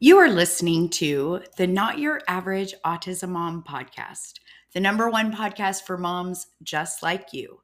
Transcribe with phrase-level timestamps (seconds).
[0.00, 4.34] You are listening to the Not Your Average Autism Mom podcast,
[4.72, 7.58] the number one podcast for moms just like you,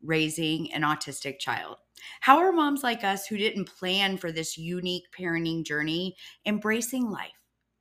[0.00, 1.78] raising an autistic child.
[2.20, 6.14] How are moms like us who didn't plan for this unique parenting journey
[6.46, 7.32] embracing life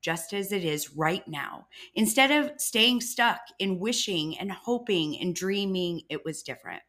[0.02, 5.36] just as it is right now, instead of staying stuck in wishing and hoping and
[5.36, 6.82] dreaming it was different?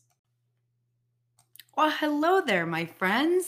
[1.77, 3.47] Well, hello there, my friends.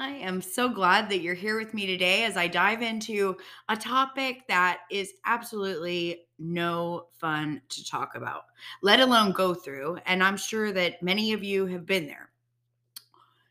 [0.00, 3.36] I am so glad that you're here with me today as I dive into
[3.68, 8.44] a topic that is absolutely no fun to talk about,
[8.82, 9.98] let alone go through.
[10.06, 12.30] And I'm sure that many of you have been there.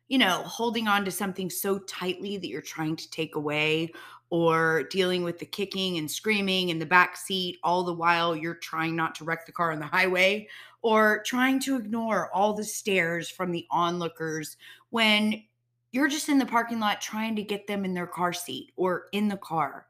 [0.08, 3.94] You know, holding on to something so tightly that you're trying to take away,
[4.32, 8.56] or dealing with the kicking and screaming in the back seat all the while you're
[8.56, 10.48] trying not to wreck the car on the highway,
[10.82, 14.58] or trying to ignore all the stares from the onlookers
[14.90, 15.44] when
[15.92, 19.06] you're just in the parking lot trying to get them in their car seat or
[19.12, 19.88] in the car.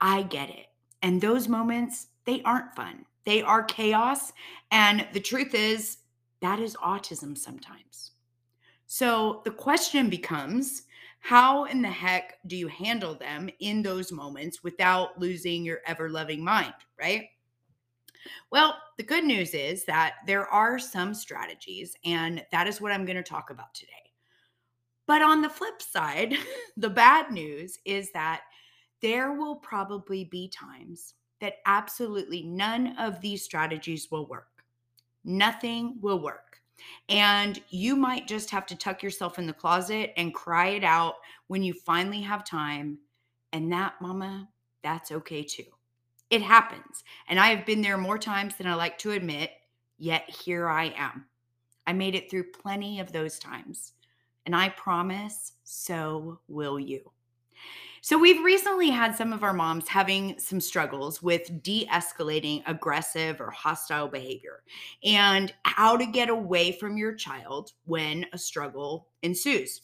[0.00, 0.66] I get it.
[1.02, 3.04] And those moments, they aren't fun.
[3.24, 4.32] They are chaos.
[4.70, 5.98] And the truth is,
[6.40, 8.12] that is autism sometimes.
[8.86, 10.84] So the question becomes
[11.20, 16.08] how in the heck do you handle them in those moments without losing your ever
[16.08, 17.26] loving mind, right?
[18.50, 23.04] Well, the good news is that there are some strategies, and that is what I'm
[23.04, 24.07] going to talk about today.
[25.08, 26.34] But on the flip side,
[26.76, 28.42] the bad news is that
[29.00, 34.64] there will probably be times that absolutely none of these strategies will work.
[35.24, 36.60] Nothing will work.
[37.08, 41.14] And you might just have to tuck yourself in the closet and cry it out
[41.46, 42.98] when you finally have time.
[43.52, 44.48] And that, mama,
[44.82, 45.64] that's okay too.
[46.28, 47.02] It happens.
[47.28, 49.52] And I have been there more times than I like to admit,
[49.96, 51.24] yet here I am.
[51.86, 53.94] I made it through plenty of those times.
[54.48, 57.12] And I promise, so will you.
[58.00, 63.42] So, we've recently had some of our moms having some struggles with de escalating aggressive
[63.42, 64.62] or hostile behavior
[65.04, 69.82] and how to get away from your child when a struggle ensues.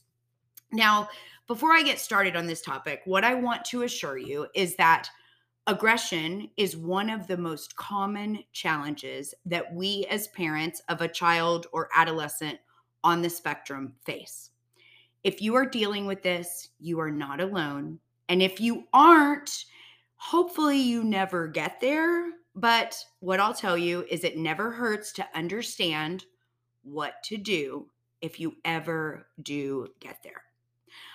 [0.72, 1.10] Now,
[1.47, 5.10] before I get started on this topic, what I want to assure you is that
[5.66, 11.66] aggression is one of the most common challenges that we as parents of a child
[11.74, 12.58] or adolescent
[13.03, 14.53] on the spectrum face.
[15.24, 17.98] If you are dealing with this, you are not alone.
[18.28, 19.64] And if you aren't,
[20.16, 22.30] hopefully you never get there.
[22.54, 26.26] But what I'll tell you is it never hurts to understand
[26.82, 27.88] what to do
[28.20, 30.42] if you ever do get there.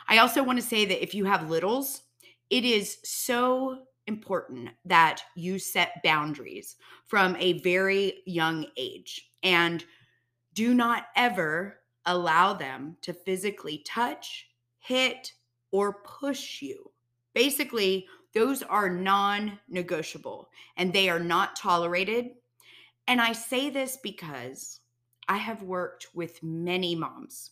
[0.08, 2.02] I also want to say that if you have littles,
[2.50, 9.86] it is so important that you set boundaries from a very young age and
[10.56, 11.78] do not ever
[12.10, 14.50] allow them to physically touch,
[14.80, 15.32] hit,
[15.72, 16.92] or push you.
[17.34, 22.32] Basically, those are non negotiable and they are not tolerated.
[23.08, 24.82] And I say this because
[25.28, 27.52] I have worked with many moms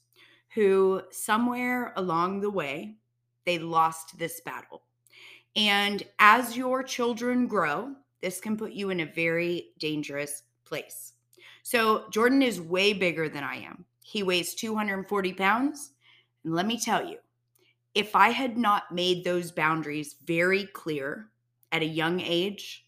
[0.54, 2.96] who, somewhere along the way,
[3.46, 4.84] they lost this battle.
[5.56, 11.14] And as your children grow, this can put you in a very dangerous place.
[11.64, 13.86] So, Jordan is way bigger than I am.
[14.08, 15.92] He weighs 240 pounds.
[16.46, 17.18] And let me tell you,
[17.94, 21.28] if I had not made those boundaries very clear
[21.74, 22.86] at a young age,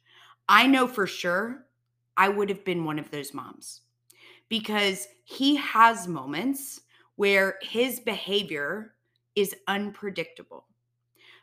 [0.47, 1.65] I know for sure
[2.15, 3.81] I would have been one of those moms
[4.47, 6.79] because he has moments
[7.17, 8.95] where his behavior
[9.35, 10.67] is unpredictable.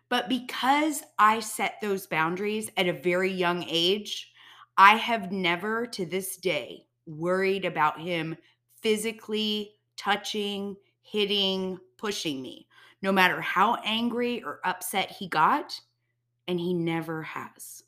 [0.09, 4.33] But because I set those boundaries at a very young age,
[4.79, 8.39] I have never to this day worried about him
[8.81, 12.67] physically touching, hitting, pushing me,
[13.03, 15.81] no matter how angry or upset he got.
[16.49, 17.83] And he never has.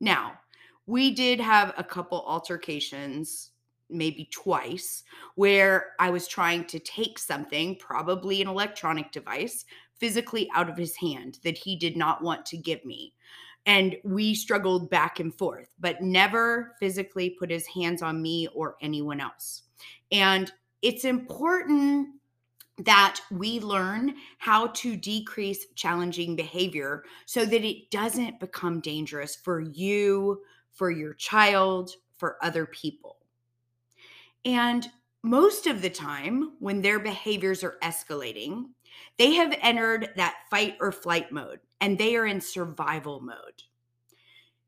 [0.00, 0.38] Now,
[0.86, 3.50] we did have a couple altercations
[3.90, 5.04] maybe twice
[5.34, 9.64] where I was trying to take something, probably an electronic device,
[9.96, 13.12] physically out of his hand that he did not want to give me.
[13.66, 18.76] And we struggled back and forth, but never physically put his hands on me or
[18.80, 19.62] anyone else.
[20.10, 22.08] And it's important
[22.78, 29.60] that we learn how to decrease challenging behavior so that it doesn't become dangerous for
[29.60, 30.40] you,
[30.72, 33.18] for your child, for other people.
[34.44, 34.88] And
[35.22, 38.70] most of the time, when their behaviors are escalating,
[39.18, 43.62] they have entered that fight or flight mode and they are in survival mode.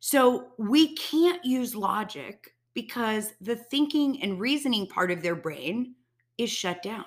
[0.01, 5.95] So we can't use logic because the thinking and reasoning part of their brain
[6.37, 7.07] is shut down.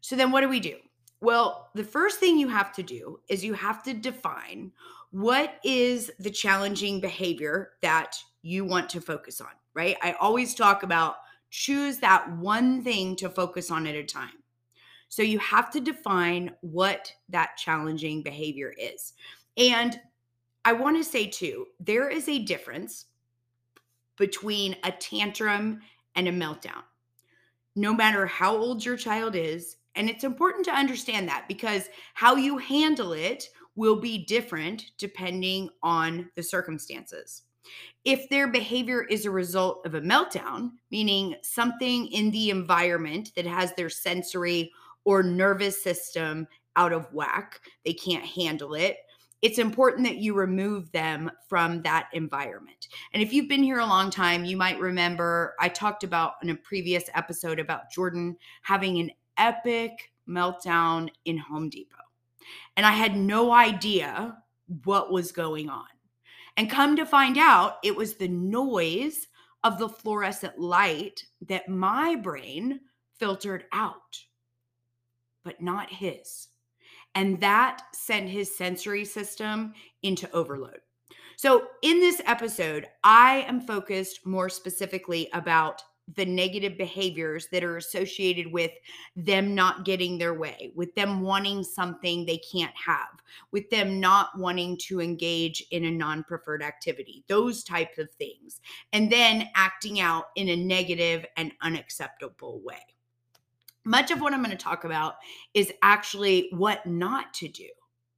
[0.00, 0.76] So then what do we do?
[1.20, 4.72] Well, the first thing you have to do is you have to define
[5.10, 9.96] what is the challenging behavior that you want to focus on, right?
[10.02, 11.16] I always talk about
[11.50, 14.35] choose that one thing to focus on at a time.
[15.08, 19.12] So you have to define what that challenging behavior is.
[19.56, 19.98] And
[20.64, 23.06] I want to say too, there is a difference
[24.16, 25.80] between a tantrum
[26.14, 26.82] and a meltdown.
[27.76, 32.36] No matter how old your child is, and it's important to understand that because how
[32.36, 37.42] you handle it will be different depending on the circumstances.
[38.04, 43.46] If their behavior is a result of a meltdown, meaning something in the environment that
[43.46, 44.72] has their sensory
[45.06, 48.98] or nervous system out of whack, they can't handle it,
[49.42, 52.88] it's important that you remove them from that environment.
[53.12, 56.50] And if you've been here a long time, you might remember I talked about in
[56.50, 61.96] a previous episode about Jordan having an epic meltdown in Home Depot.
[62.76, 64.36] And I had no idea
[64.84, 65.86] what was going on.
[66.56, 69.28] And come to find out, it was the noise
[69.62, 72.80] of the fluorescent light that my brain
[73.18, 74.18] filtered out,
[75.46, 76.48] but not his.
[77.14, 79.72] And that sent his sensory system
[80.02, 80.80] into overload.
[81.38, 85.82] So, in this episode, I am focused more specifically about
[86.14, 88.70] the negative behaviors that are associated with
[89.16, 93.20] them not getting their way, with them wanting something they can't have,
[93.50, 98.60] with them not wanting to engage in a non preferred activity, those types of things,
[98.92, 102.82] and then acting out in a negative and unacceptable way.
[103.86, 105.14] Much of what I'm going to talk about
[105.54, 107.68] is actually what not to do,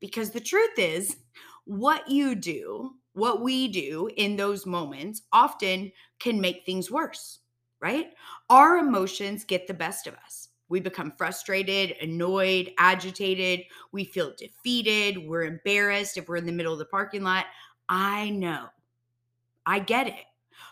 [0.00, 1.16] because the truth is,
[1.64, 7.38] what you do, what we do in those moments often can make things worse
[7.80, 8.12] right?
[8.50, 10.48] Our emotions get the best of us.
[10.68, 13.64] We become frustrated, annoyed, agitated.
[13.92, 15.26] We feel defeated.
[15.26, 17.46] We're embarrassed if we're in the middle of the parking lot.
[17.88, 18.66] I know.
[19.64, 20.24] I get it.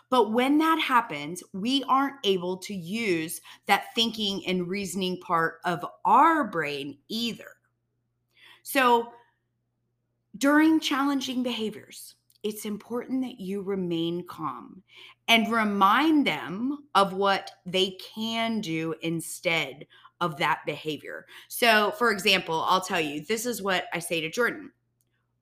[0.09, 5.85] But when that happens, we aren't able to use that thinking and reasoning part of
[6.05, 7.49] our brain either.
[8.63, 9.11] So
[10.37, 14.83] during challenging behaviors, it's important that you remain calm
[15.27, 19.85] and remind them of what they can do instead
[20.21, 21.25] of that behavior.
[21.47, 24.71] So, for example, I'll tell you this is what I say to Jordan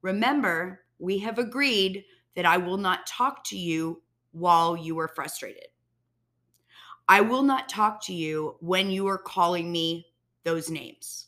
[0.02, 4.04] Remember, we have agreed that I will not talk to you
[4.36, 5.68] while you are frustrated.
[7.08, 10.08] I will not talk to you when you are calling me
[10.44, 11.28] those names.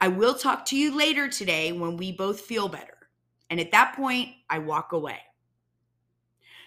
[0.00, 3.08] I will talk to you later today when we both feel better.
[3.50, 5.18] And at that point, I walk away.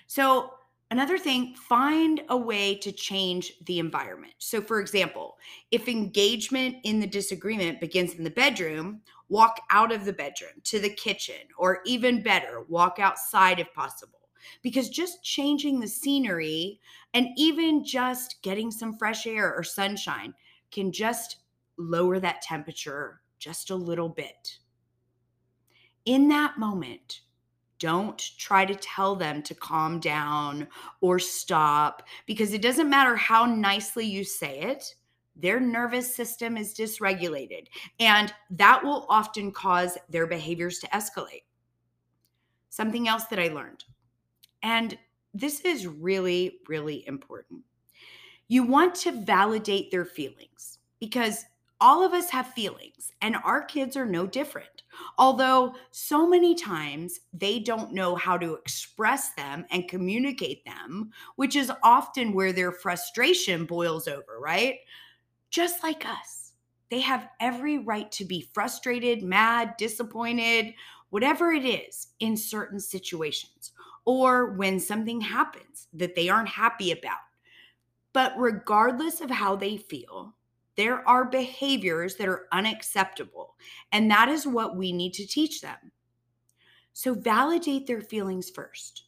[0.08, 0.54] So,
[0.90, 4.34] another thing, find a way to change the environment.
[4.40, 5.38] So, for example,
[5.72, 10.80] if engagement in the disagreement begins in the bedroom, walk out of the bedroom to
[10.80, 14.21] the kitchen, or even better, walk outside if possible.
[14.62, 16.80] Because just changing the scenery
[17.14, 20.34] and even just getting some fresh air or sunshine
[20.72, 21.38] can just
[21.78, 24.60] lower that temperature just a little bit
[26.06, 27.22] in that moment,
[27.80, 30.68] don't try to tell them to calm down
[31.02, 34.96] or stop because it doesn't matter how nicely you say it,
[35.36, 37.68] their nervous system is dysregulated.
[38.00, 41.44] And that will often cause their behaviors to escalate.
[42.70, 43.84] Something else that I learned,
[44.64, 44.98] and
[45.34, 47.62] this is really, really important.
[48.48, 51.46] You want to validate their feelings because
[51.82, 54.84] all of us have feelings, and our kids are no different.
[55.18, 61.56] Although, so many times they don't know how to express them and communicate them, which
[61.56, 64.76] is often where their frustration boils over, right?
[65.50, 66.54] Just like us,
[66.92, 70.76] they have every right to be frustrated, mad, disappointed,
[71.10, 73.72] whatever it is in certain situations,
[74.06, 77.18] or when something happens that they aren't happy about
[78.14, 80.36] But regardless of how they feel,
[80.76, 83.56] there are behaviors that are unacceptable.
[83.92, 85.78] And that is what we need to teach them.
[86.94, 89.04] So validate their feelings first.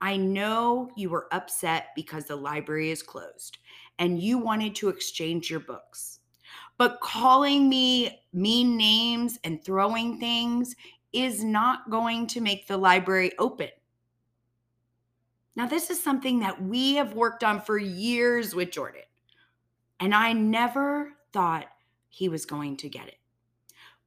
[0.00, 3.58] I know you were upset because the library is closed
[3.98, 6.20] and you wanted to exchange your books.
[6.76, 10.76] But calling me mean names and throwing things
[11.12, 13.70] is not going to make the library open.
[15.58, 19.02] Now, this is something that we have worked on for years with Jordan,
[19.98, 21.66] and I never thought
[22.08, 23.16] he was going to get it.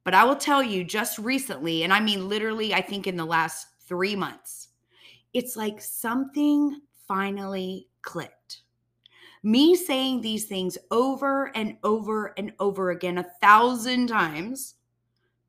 [0.05, 3.25] But I will tell you, just recently, and I mean literally, I think in the
[3.25, 4.69] last three months,
[5.33, 8.61] it's like something finally clicked.
[9.43, 14.75] Me saying these things over and over and over again a thousand times,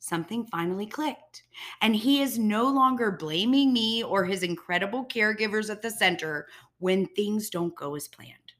[0.03, 1.45] something finally clicked.
[1.81, 7.07] And he is no longer blaming me or his incredible caregivers at the center when
[7.07, 8.53] things don't go as planned.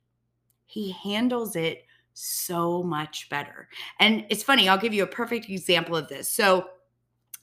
[0.67, 1.83] He handles it
[2.15, 3.69] so much better.
[3.99, 6.29] And it's funny, I'll give you a perfect example of this.
[6.29, 6.69] So,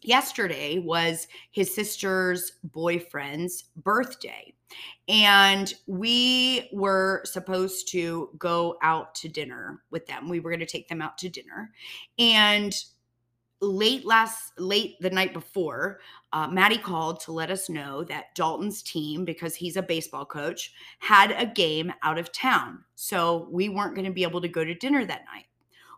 [0.02, 4.54] yesterday was his sister's boyfriend's birthday.
[5.10, 10.30] And we were supposed to go out to dinner with them.
[10.30, 11.72] We were going to take them out to dinner.
[12.18, 12.74] And
[13.62, 16.00] late last late the night before
[16.32, 20.74] uh, maddie called to let us know that dalton's team because he's a baseball coach
[21.00, 24.64] had a game out of town so we weren't going to be able to go
[24.64, 25.46] to dinner that night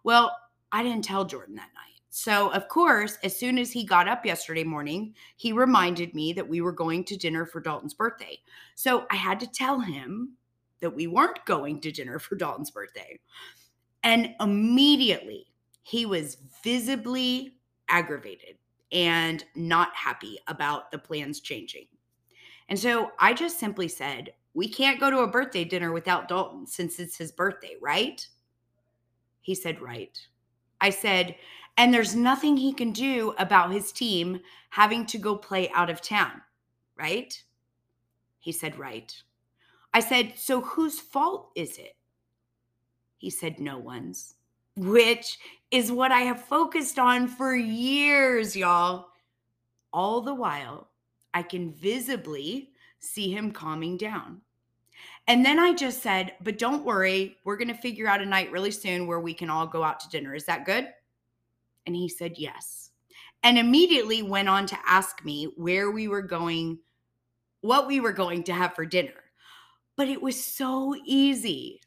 [0.04, 0.36] well
[0.72, 4.26] i didn't tell jordan that night so, of course, as soon as he got up
[4.26, 8.38] yesterday morning, he reminded me that we were going to dinner for Dalton's birthday.
[8.76, 10.34] So, I had to tell him
[10.82, 13.18] that we weren't going to dinner for Dalton's birthday.
[14.04, 15.51] And immediately,
[15.84, 17.58] he was visibly
[17.90, 18.58] aggravated
[18.92, 21.86] and not happy about the plans changing.
[22.70, 26.66] And so I just simply said, We can't go to a birthday dinner without Dalton
[26.66, 28.26] since it's his birthday, right?
[29.42, 30.18] He said, Right.
[30.80, 31.36] I said,
[31.78, 36.02] and there's nothing he can do about his team having to go play out of
[36.02, 36.42] town,
[36.98, 37.42] right?
[38.40, 39.14] He said, Right.
[39.94, 41.96] I said, So whose fault is it?
[43.18, 44.36] He said, No one's,
[44.76, 45.38] which
[45.72, 49.08] is what I have focused on for years, y'all.
[49.94, 50.90] All the while,
[51.34, 54.42] I can visibly see him calming down.
[55.28, 58.52] And then I just said, But don't worry, we're going to figure out a night
[58.52, 60.36] really soon where we can all go out to dinner.
[60.36, 60.90] Is that good?
[61.86, 62.92] And he said, Yes.
[63.44, 66.78] And immediately went on to ask me where we were going,
[67.62, 69.14] what we were going to have for dinner.
[69.96, 71.82] But it was so easy.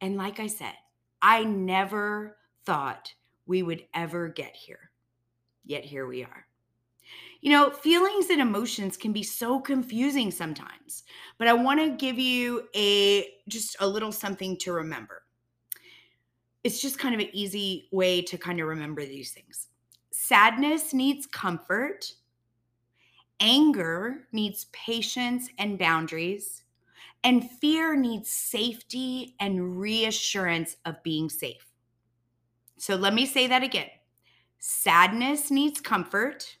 [0.00, 0.74] And like I said,
[1.22, 3.12] I never thought
[3.46, 4.90] we would ever get here.
[5.64, 6.46] Yet here we are.
[7.40, 11.04] You know, feelings and emotions can be so confusing sometimes,
[11.38, 15.24] but I want to give you a just a little something to remember
[16.64, 19.68] it's just kind of an easy way to kind of remember these things.
[20.10, 22.10] Sadness needs comfort.
[23.38, 26.62] Anger needs patience and boundaries.
[27.22, 31.66] And fear needs safety and reassurance of being safe.
[32.76, 33.88] So let me say that again.
[34.58, 36.56] Sadness needs comfort.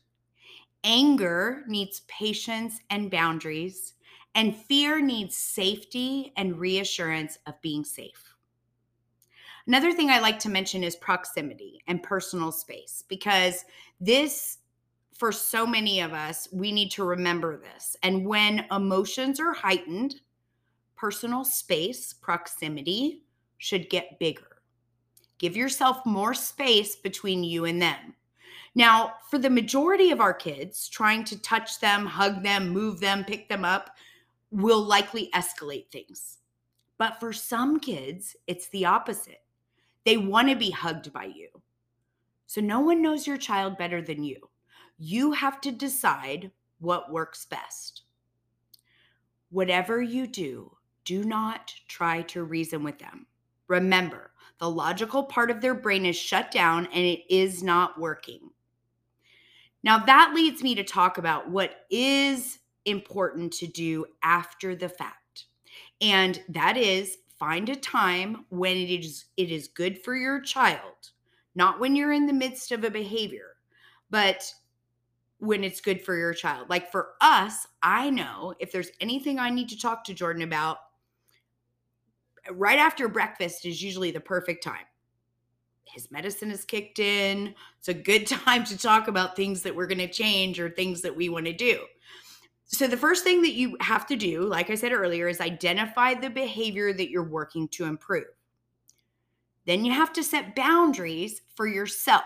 [0.84, 3.94] Anger needs patience and boundaries.
[4.34, 8.34] And fear needs safety and reassurance of being safe.
[9.66, 13.64] Another thing I like to mention is proximity and personal space because
[14.00, 14.58] this,
[15.14, 17.96] for so many of us, we need to remember this.
[18.02, 20.16] And when emotions are heightened,
[20.96, 23.22] personal space, proximity
[23.56, 24.53] should get bigger.
[25.38, 28.14] Give yourself more space between you and them.
[28.74, 33.24] Now, for the majority of our kids, trying to touch them, hug them, move them,
[33.24, 33.90] pick them up
[34.54, 36.38] will likely escalate things.
[36.96, 39.42] But for some kids, it's the opposite.
[40.04, 41.48] They want to be hugged by you.
[42.46, 44.48] So no one knows your child better than you.
[44.96, 48.02] You have to decide what works best.
[49.50, 53.26] Whatever you do, do not try to reason with them.
[53.66, 58.40] Remember, the logical part of their brain is shut down and it is not working.
[59.82, 65.46] Now, that leads me to talk about what is important to do after the fact.
[66.00, 71.10] And that is find a time when it is it is good for your child
[71.54, 73.56] not when you're in the midst of a behavior
[74.10, 74.52] but
[75.38, 79.50] when it's good for your child like for us i know if there's anything i
[79.50, 80.78] need to talk to jordan about
[82.52, 84.86] right after breakfast is usually the perfect time
[85.84, 89.86] his medicine is kicked in it's a good time to talk about things that we're
[89.86, 91.80] going to change or things that we want to do
[92.66, 96.14] So, the first thing that you have to do, like I said earlier, is identify
[96.14, 98.24] the behavior that you're working to improve.
[99.66, 102.24] Then you have to set boundaries for yourself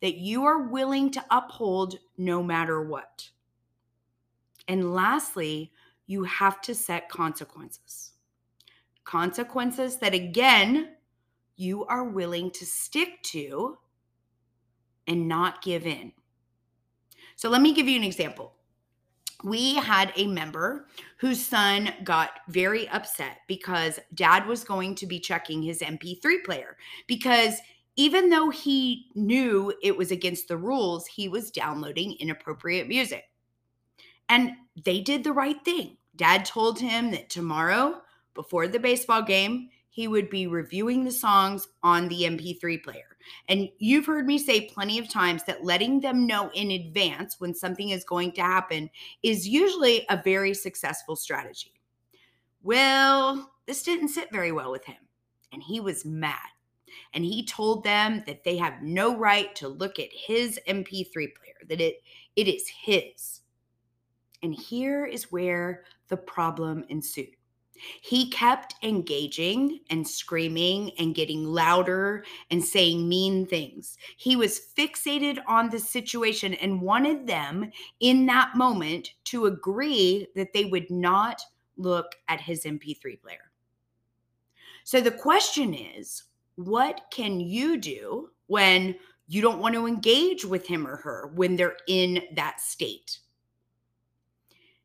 [0.00, 3.30] that you are willing to uphold no matter what.
[4.68, 5.72] And lastly,
[6.06, 8.11] you have to set consequences.
[9.04, 10.90] Consequences that, again,
[11.56, 13.78] you are willing to stick to
[15.06, 16.12] and not give in.
[17.36, 18.52] So, let me give you an example
[19.42, 20.86] we had a member
[21.18, 26.76] whose son got very upset because dad was going to be checking his MP3 player
[27.06, 27.56] because
[27.96, 33.24] even though he knew it was against the rules, he was downloading inappropriate music.
[34.28, 35.98] And they did the right thing.
[36.16, 38.00] Dad told him that tomorrow,
[38.34, 43.16] before the baseball game, he would be reviewing the songs on the MP3 player.
[43.48, 47.54] And you've heard me say plenty of times that letting them know in advance when
[47.54, 48.88] something is going to happen
[49.22, 51.74] is usually a very successful strategy.
[52.62, 54.96] Well, this didn't sit very well with him,
[55.52, 56.38] and he was mad.
[57.14, 61.56] And he told them that they have no right to look at his MP3 player,
[61.68, 62.02] that it,
[62.36, 63.40] it is his.
[64.42, 67.36] And here is where the problem ensued.
[68.00, 73.96] He kept engaging and screaming and getting louder and saying mean things.
[74.16, 77.70] He was fixated on the situation and wanted them
[78.00, 81.42] in that moment to agree that they would not
[81.76, 83.50] look at his MP3 player.
[84.84, 86.24] So the question is
[86.56, 88.96] what can you do when
[89.26, 93.20] you don't want to engage with him or her when they're in that state?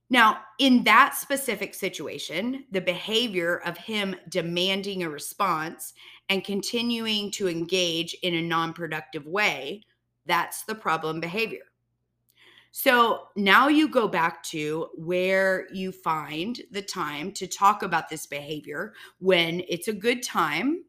[0.10, 5.94] Now, in that specific situation, the behavior of him demanding a response
[6.30, 9.84] and continuing to engage in a non productive way,
[10.26, 11.64] that's the problem behavior.
[12.72, 18.28] So now you go back to where you find the time to talk about this
[18.28, 20.84] behavior when it's a good time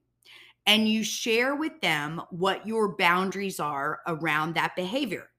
[0.67, 5.31] and you share with them what your boundaries are around that behavior.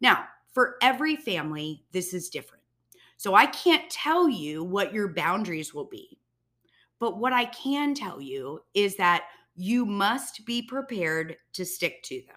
[0.00, 2.64] Now, for every family, this is different.
[3.18, 6.18] So I can't tell you what your boundaries will be.
[7.00, 12.22] But what I can tell you is that you must be prepared to stick to
[12.26, 12.36] them.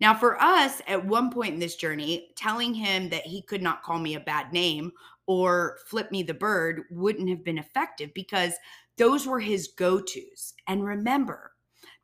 [0.00, 3.82] Now, for us, at one point in this journey, telling him that he could not
[3.82, 4.92] call me a bad name
[5.26, 8.54] or flip me the bird wouldn't have been effective because
[8.96, 10.54] those were his go tos.
[10.68, 11.52] And remember,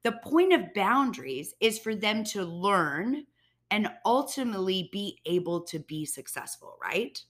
[0.03, 3.27] the point of boundaries is for them to learn
[3.71, 7.23] and ultimately be able to be successful, right?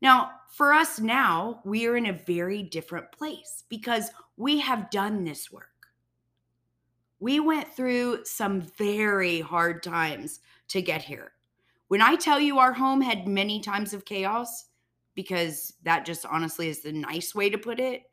[0.00, 5.24] Now, for us now, we are in a very different place because we have done
[5.24, 5.64] this work.
[7.20, 11.32] We went through some very hard times to get here.
[11.88, 14.66] When I tell you our home had many times of chaos,
[15.14, 18.04] because that just honestly is the nice way to put it,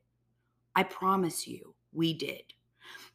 [0.75, 2.41] I promise you, we did.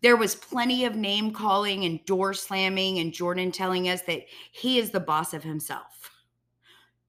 [0.03, 4.79] There was plenty of name calling and door slamming, and Jordan telling us that he
[4.79, 6.10] is the boss of himself.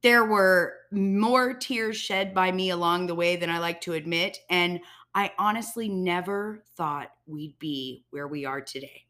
[0.01, 4.39] There were more tears shed by me along the way than I like to admit.
[4.49, 4.79] And
[5.13, 9.05] I honestly never thought we'd be where we are today.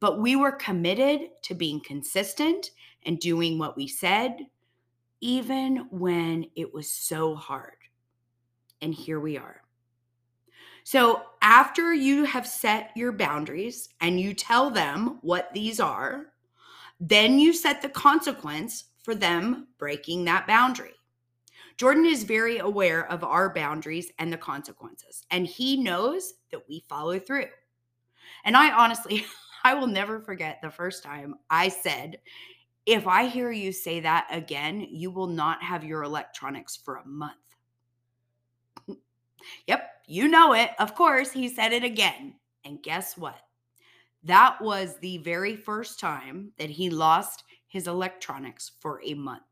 [0.00, 2.70] But we were committed to being consistent
[3.04, 4.46] and doing what we said,
[5.20, 7.76] even when it was so hard.
[8.80, 9.62] And here we are.
[10.84, 16.32] So, after you have set your boundaries and you tell them what these are,
[16.98, 20.94] then you set the consequence for them breaking that boundary.
[21.76, 26.84] Jordan is very aware of our boundaries and the consequences, and he knows that we
[26.88, 27.46] follow through.
[28.44, 29.24] And I honestly,
[29.64, 32.18] I will never forget the first time I said,
[32.86, 37.06] if I hear you say that again, you will not have your electronics for a
[37.06, 37.36] month.
[39.66, 40.70] yep, you know it.
[40.78, 42.34] Of course, he said it again.
[42.64, 43.38] And guess what?
[44.24, 49.42] That was the very first time that he lost his electronics for a month.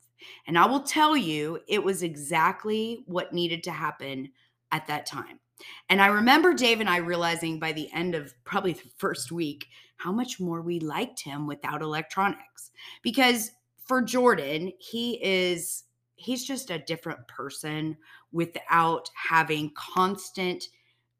[0.46, 4.30] And I will tell you, it was exactly what needed to happen
[4.72, 5.40] at that time.
[5.88, 9.66] And I remember Dave and I realizing by the end of probably the first week
[9.96, 12.70] how much more we liked him without electronics.
[13.02, 13.52] Because
[13.84, 15.84] for Jordan, he is
[16.16, 17.96] he's just a different person
[18.32, 20.64] without having constant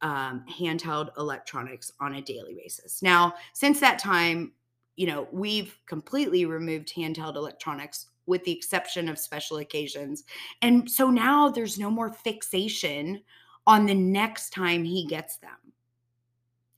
[0.02, 3.00] um, handheld electronics on a daily basis.
[3.00, 4.52] Now, since that time,
[4.98, 10.24] you know, we've completely removed handheld electronics with the exception of special occasions.
[10.61, 13.22] And so now there's no more fixation
[13.64, 15.50] on the next time he gets them.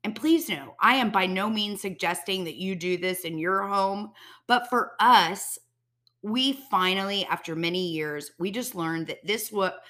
[0.05, 3.67] And please know, I am by no means suggesting that you do this in your
[3.67, 4.13] home,
[4.47, 5.59] but for us,
[6.21, 9.81] we finally after many years we just learned that this what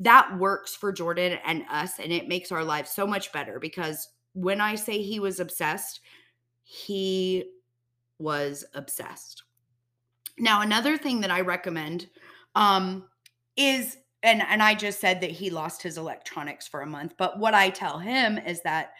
[0.00, 4.08] that works for jordan and us and it makes our lives so much better because
[4.32, 6.00] when i say he was obsessed
[6.64, 7.44] he
[8.18, 9.42] was obsessed
[10.38, 12.08] now another thing that i recommend
[12.54, 13.04] um
[13.56, 17.38] is and and i just said that he lost his electronics for a month but
[17.38, 18.92] what i tell him is that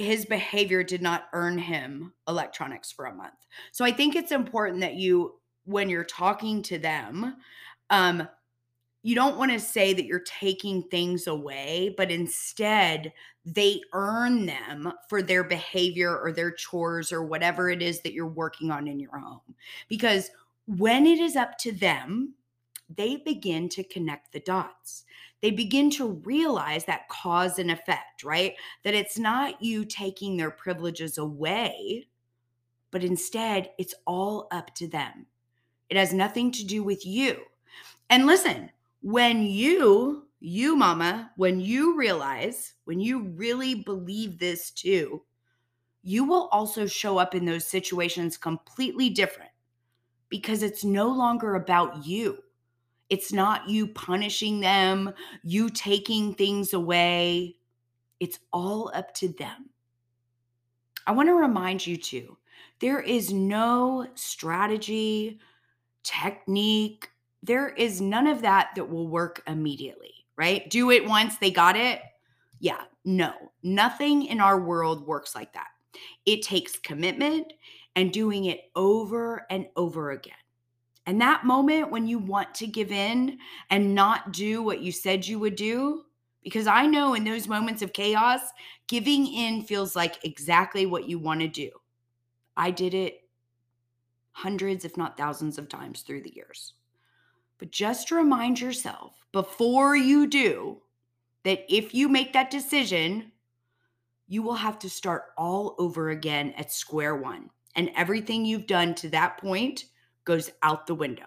[0.00, 3.34] his behavior did not earn him electronics for a month.
[3.70, 5.34] So I think it's important that you
[5.66, 7.36] when you're talking to them,
[7.90, 8.26] um,
[9.02, 13.12] you don't want to say that you're taking things away, but instead
[13.46, 18.26] they earn them for their behavior or their chores or whatever it is that you're
[18.26, 19.54] working on in your home.
[19.88, 20.30] Because
[20.66, 22.34] when it is up to them,
[22.94, 25.04] they begin to connect the dots.
[25.40, 28.54] They begin to realize that cause and effect, right?
[28.82, 32.08] That it's not you taking their privileges away,
[32.90, 35.26] but instead it's all up to them.
[35.88, 37.38] It has nothing to do with you.
[38.10, 38.70] And listen,
[39.02, 45.22] when you, you mama, when you realize, when you really believe this too,
[46.02, 49.50] you will also show up in those situations completely different
[50.28, 52.38] because it's no longer about you.
[53.10, 57.56] It's not you punishing them, you taking things away.
[58.20, 59.70] It's all up to them.
[61.06, 62.36] I want to remind you too
[62.80, 65.40] there is no strategy,
[66.02, 67.10] technique.
[67.42, 70.68] There is none of that that will work immediately, right?
[70.68, 72.00] Do it once, they got it.
[72.58, 75.68] Yeah, no, nothing in our world works like that.
[76.26, 77.52] It takes commitment
[77.96, 80.34] and doing it over and over again.
[81.06, 83.38] And that moment when you want to give in
[83.70, 86.04] and not do what you said you would do,
[86.42, 88.40] because I know in those moments of chaos,
[88.86, 91.70] giving in feels like exactly what you want to do.
[92.56, 93.22] I did it
[94.32, 96.74] hundreds, if not thousands of times through the years.
[97.60, 100.78] But just remind yourself before you do
[101.44, 103.30] that if you make that decision,
[104.26, 107.50] you will have to start all over again at square one.
[107.76, 109.84] And everything you've done to that point
[110.24, 111.26] goes out the window.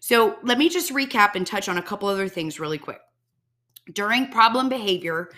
[0.00, 3.00] So let me just recap and touch on a couple other things really quick.
[3.92, 5.30] During problem behavior,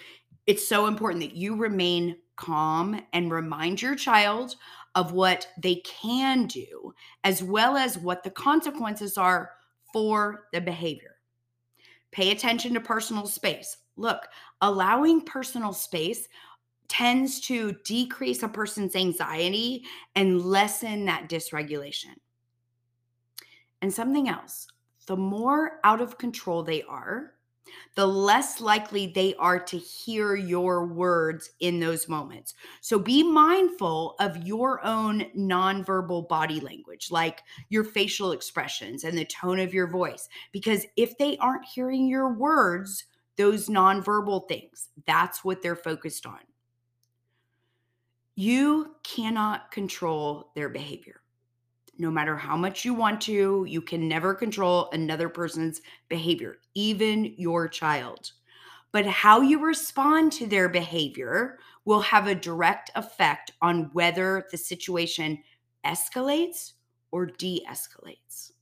[0.47, 4.57] it's so important that you remain calm and remind your child
[4.95, 6.93] of what they can do,
[7.25, 9.53] as well as what the consequences are
[9.92, 11.16] for the behavior.
[12.11, 13.76] Pay attention to personal space.
[13.96, 14.26] Look,
[14.61, 16.26] allowing personal space
[16.88, 19.85] tends to decrease a person's anxiety
[20.16, 22.14] and lessen that dysregulation.
[23.81, 24.66] And something else
[25.07, 27.33] the more out of control they are,
[27.94, 32.54] the less likely they are to hear your words in those moments.
[32.80, 39.24] So be mindful of your own nonverbal body language, like your facial expressions and the
[39.24, 43.04] tone of your voice, because if they aren't hearing your words,
[43.37, 46.40] those nonverbal things, that's what they're focused on.
[48.35, 51.19] You cannot control their behavior
[52.00, 57.34] no matter how much you want to, you can never control another person's behavior, even
[57.36, 58.32] your child.
[58.90, 64.56] But how you respond to their behavior will have a direct effect on whether the
[64.56, 65.38] situation
[65.86, 66.72] escalates
[67.10, 68.52] or de escalates.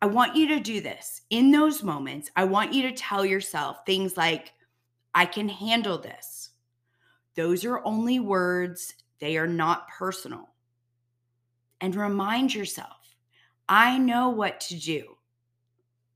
[0.00, 1.22] I want you to do this.
[1.30, 4.52] In those moments, I want you to tell yourself things like,
[5.14, 6.50] I can handle this.
[7.36, 10.51] Those are only words, they are not personal
[11.82, 13.16] and remind yourself
[13.68, 15.16] I know what to do.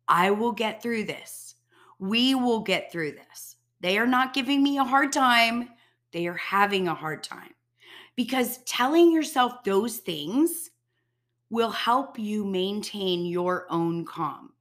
[0.08, 1.56] I will get through this.
[1.98, 3.56] We will get through this.
[3.80, 5.68] They are not giving me a hard time,
[6.12, 7.52] they are having a hard time.
[8.14, 10.70] Because telling yourself those things
[11.50, 14.52] will help you maintain your own calm.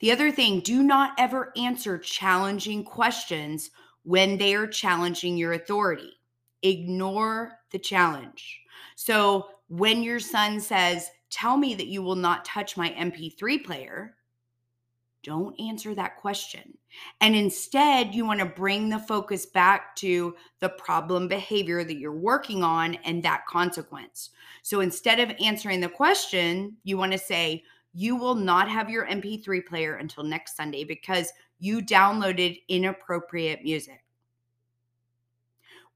[0.00, 3.70] The other thing, do not ever answer challenging questions
[4.02, 6.12] when they are challenging your authority.
[6.62, 8.63] Ignore the challenge.
[8.96, 14.14] So when your son says, Tell me that you will not touch my MP3 player,
[15.24, 16.78] don't answer that question.
[17.20, 22.12] And instead, you want to bring the focus back to the problem behavior that you're
[22.12, 24.30] working on and that consequence.
[24.62, 29.06] So instead of answering the question, you want to say, You will not have your
[29.06, 34.03] MP3 player until next Sunday because you downloaded inappropriate music.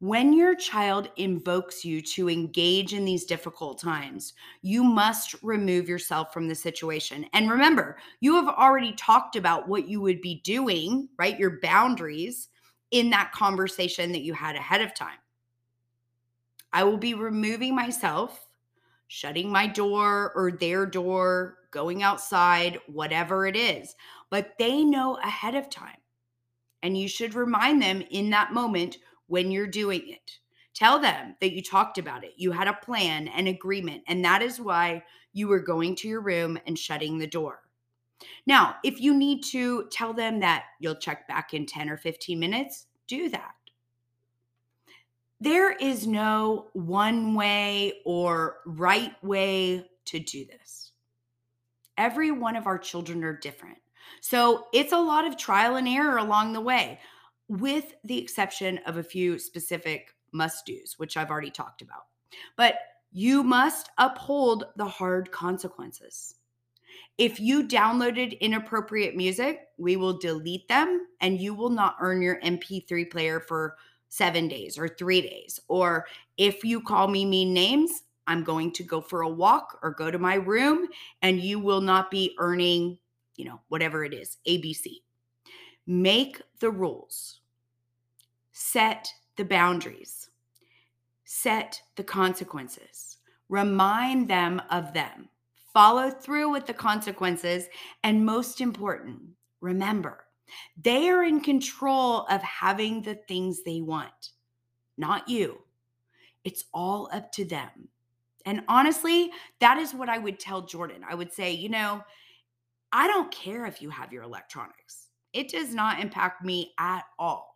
[0.01, 6.33] When your child invokes you to engage in these difficult times, you must remove yourself
[6.33, 7.27] from the situation.
[7.33, 11.39] And remember, you have already talked about what you would be doing, right?
[11.39, 12.49] Your boundaries
[12.93, 15.19] in that conversation that you had ahead of time.
[16.73, 18.49] I will be removing myself
[19.09, 23.95] shutting my door or their door, going outside, whatever it is.
[24.31, 25.97] But they know ahead of time.
[26.83, 28.99] And you should remind them in that moment
[29.29, 30.39] when you're doing it.
[30.75, 32.35] Tell them that you talked about it.
[32.37, 36.21] You had a plan, an agreement, and that is why you were going to your
[36.21, 37.63] room and shutting the door.
[38.47, 42.39] Now, if you need to tell them that you'll check back in 10 or 15
[42.39, 43.55] minutes, do that.
[45.41, 50.93] There is no one way or right way to do this.
[51.97, 53.79] Every one of our children are different.
[54.21, 56.99] So it's a lot of trial and error along the way,
[57.49, 62.07] with the exception of a few specific must do's, which I've already talked about.
[62.57, 62.75] But
[63.11, 66.35] you must uphold the hard consequences.
[67.17, 72.41] If you downloaded inappropriate music, we will delete them and you will not earn your
[72.41, 73.77] MP3 player for
[74.09, 75.59] seven days or three days.
[75.69, 76.07] Or
[76.37, 80.11] if you call me mean names, I'm going to go for a walk or go
[80.11, 80.87] to my room
[81.23, 82.99] and you will not be earning,
[83.37, 84.99] you know, whatever it is, ABC.
[85.91, 87.41] Make the rules,
[88.53, 90.29] set the boundaries,
[91.25, 93.17] set the consequences,
[93.49, 95.31] remind them of them,
[95.73, 97.69] follow through with the consequences,
[98.05, 99.19] and most important,
[99.63, 100.25] remember
[100.83, 104.33] they are in control of having the things they want,
[104.97, 105.59] not you.
[106.45, 107.89] It's all up to them.
[108.47, 111.03] And honestly, that is what I would tell Jordan.
[111.09, 112.03] I would say, you know,
[112.93, 117.49] I don't care if you have your electronics, it does not impact me at all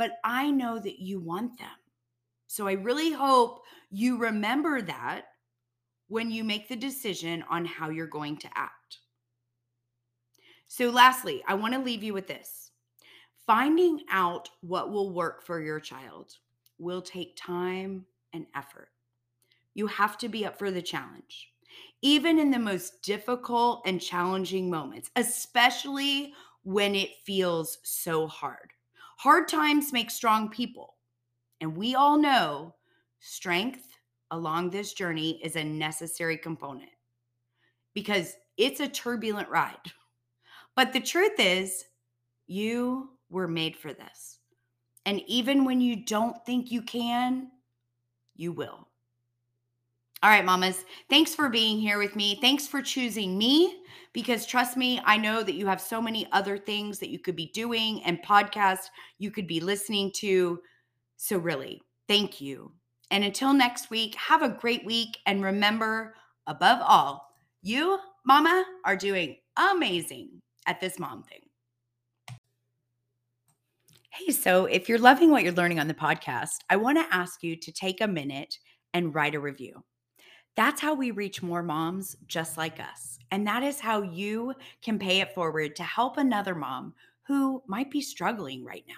[0.00, 1.68] but I know that you want them.
[2.46, 3.60] So I really hope
[3.90, 5.26] you remember that
[6.08, 9.00] when you make the decision on how you're going to act.
[10.68, 12.70] So, lastly, I want to leave you with this
[13.46, 16.32] finding out what will work for your child
[16.78, 18.88] will take time and effort.
[19.74, 21.52] You have to be up for the challenge,
[22.00, 28.72] even in the most difficult and challenging moments, especially when it feels so hard.
[29.16, 30.94] Hard times make strong people.
[31.60, 32.74] And we all know
[33.18, 33.86] strength
[34.30, 36.90] along this journey is a necessary component
[37.94, 39.76] because it's a turbulent ride.
[40.76, 41.84] But the truth is,
[42.46, 44.38] you were made for this.
[45.06, 47.50] And even when you don't think you can,
[48.36, 48.89] you will.
[50.22, 52.38] All right, mamas, thanks for being here with me.
[52.42, 53.80] Thanks for choosing me
[54.12, 57.36] because trust me, I know that you have so many other things that you could
[57.36, 60.60] be doing and podcasts you could be listening to.
[61.16, 62.70] So, really, thank you.
[63.10, 65.16] And until next week, have a great week.
[65.24, 66.14] And remember,
[66.46, 67.26] above all,
[67.62, 71.40] you, mama, are doing amazing at this mom thing.
[74.10, 77.42] Hey, so if you're loving what you're learning on the podcast, I want to ask
[77.42, 78.58] you to take a minute
[78.92, 79.82] and write a review.
[80.60, 83.18] That's how we reach more moms just like us.
[83.30, 86.92] And that is how you can pay it forward to help another mom
[87.28, 88.94] who might be struggling right now.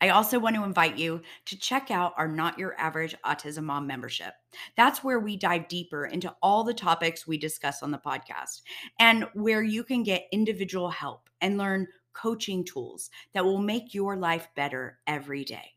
[0.00, 3.88] I also want to invite you to check out our Not Your Average Autism Mom
[3.88, 4.32] membership.
[4.76, 8.60] That's where we dive deeper into all the topics we discuss on the podcast
[9.00, 14.14] and where you can get individual help and learn coaching tools that will make your
[14.14, 15.72] life better every day.